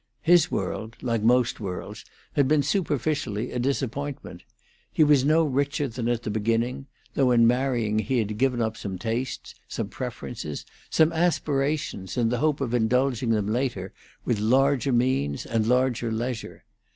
His 0.23 0.49
world, 0.49 0.95
like 1.03 1.21
most 1.21 1.59
worlds, 1.59 2.05
had 2.33 2.47
been 2.47 2.63
superficially 2.63 3.51
a 3.51 3.59
disappointment. 3.59 4.41
He 4.91 5.03
was 5.03 5.23
no 5.23 5.43
richer 5.43 5.87
than 5.89 6.07
at 6.07 6.23
the 6.23 6.31
beginning, 6.31 6.87
though 7.13 7.29
in 7.29 7.45
marrying 7.45 7.99
he 7.99 8.17
had 8.17 8.39
given 8.39 8.63
up 8.63 8.75
some 8.75 8.97
tastes, 8.97 9.53
some 9.67 9.89
preferences, 9.89 10.65
some 10.89 11.13
aspirations, 11.13 12.17
in 12.17 12.29
the 12.29 12.39
hope 12.39 12.61
of 12.61 12.73
indulging 12.73 13.29
them 13.29 13.45
later, 13.49 13.93
with 14.25 14.39
larger 14.39 14.91
means 14.91 15.45
and 15.45 15.67
larger 15.67 16.11
leisure. 16.11 16.63